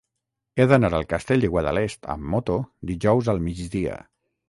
He 0.55 0.65
d'anar 0.71 0.89
al 0.99 1.05
Castell 1.11 1.45
de 1.47 1.51
Guadalest 1.57 2.11
amb 2.17 2.29
moto 2.35 2.59
dijous 2.95 3.33
al 3.37 3.47
migdia. 3.51 4.05